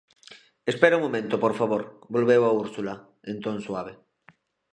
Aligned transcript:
–Espera 0.65 0.97
un 0.99 1.05
momento, 1.05 1.35
por 1.43 1.53
favor 1.59 1.81
–volveu 2.11 2.41
a 2.45 2.55
Úrsula, 2.63 2.95
en 3.29 3.37
ton 3.43 3.55
suave–. 3.65 3.97